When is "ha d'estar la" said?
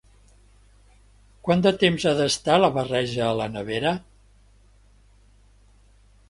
2.05-2.71